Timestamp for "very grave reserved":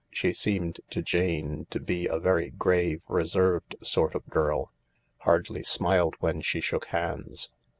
2.17-3.75